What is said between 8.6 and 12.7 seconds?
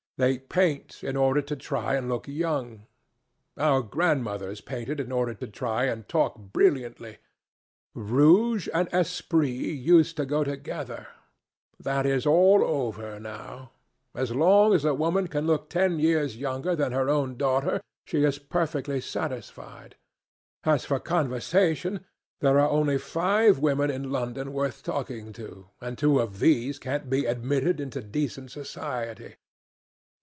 and esprit used to go together. That is all